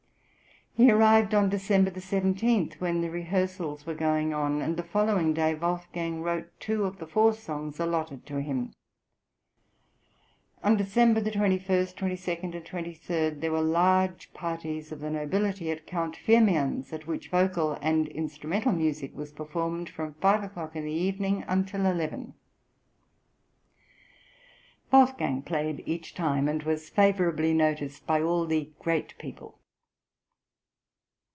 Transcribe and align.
He 0.73 0.89
arrived 0.89 1.33
on 1.35 1.49
December 1.49 1.99
17, 1.99 2.75
when 2.79 3.01
the 3.01 3.09
rehearsals 3.11 3.85
were 3.85 3.93
going 3.93 4.33
on, 4.33 4.61
and 4.61 4.77
the 4.77 4.83
following 4.83 5.33
day 5.33 5.53
Wolfgang 5.53 6.21
wrote 6.21 6.49
two 6.61 6.85
of 6.85 6.97
the 6.97 7.05
four 7.05 7.33
songs 7.33 7.77
allotted 7.77 8.25
to 8.27 8.39
him. 8.41 8.73
On 10.63 10.77
December 10.77 11.19
21, 11.29 11.87
22, 11.87 12.37
and 12.41 12.65
23 12.65 13.29
there 13.31 13.51
were 13.51 13.59
large 13.61 14.33
parties 14.33 14.93
of 14.93 15.01
the 15.01 15.09
nobility 15.11 15.69
at 15.69 15.85
Count 15.85 16.15
Firmian's, 16.15 16.93
at 16.93 17.05
which 17.05 17.27
vocal 17.29 17.73
and 17.81 18.07
instrumental 18.07 18.71
music 18.71 19.13
was 19.13 19.33
performed 19.33 19.89
from 19.89 20.13
five 20.15 20.41
o'clock 20.41 20.73
in 20.77 20.85
the 20.85 20.93
evening 20.93 21.43
until 21.49 21.85
eleven. 21.85 22.33
Wolfgang 24.91 25.41
played 25.43 25.83
each 25.85 26.15
time, 26.15 26.47
and 26.47 26.63
was 26.63 26.89
favourably 26.89 27.53
noticed 27.53 28.07
by 28.07 28.21
all 28.21 28.45
the 28.47 28.71
great 28.79 29.15
people. 29.19 29.57